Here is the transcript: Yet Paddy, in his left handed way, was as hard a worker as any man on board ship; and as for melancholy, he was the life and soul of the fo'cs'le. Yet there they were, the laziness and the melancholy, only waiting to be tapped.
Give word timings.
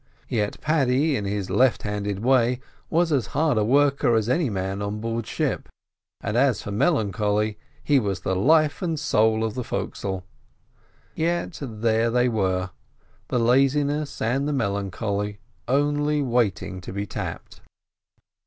Yet 0.29 0.59
Paddy, 0.61 1.15
in 1.15 1.25
his 1.25 1.51
left 1.51 1.83
handed 1.83 2.21
way, 2.23 2.59
was 2.89 3.11
as 3.11 3.27
hard 3.37 3.59
a 3.59 3.63
worker 3.63 4.15
as 4.15 4.29
any 4.29 4.49
man 4.49 4.81
on 4.81 4.99
board 4.99 5.27
ship; 5.27 5.69
and 6.21 6.35
as 6.35 6.63
for 6.63 6.71
melancholy, 6.71 7.59
he 7.83 7.99
was 7.99 8.21
the 8.21 8.35
life 8.35 8.81
and 8.81 8.99
soul 8.99 9.43
of 9.43 9.53
the 9.53 9.63
fo'cs'le. 9.63 10.23
Yet 11.13 11.59
there 11.61 12.09
they 12.09 12.29
were, 12.29 12.71
the 13.27 13.37
laziness 13.37 14.19
and 14.23 14.47
the 14.47 14.53
melancholy, 14.53 15.37
only 15.67 16.23
waiting 16.23 16.81
to 16.81 16.91
be 16.91 17.05
tapped. 17.05 17.61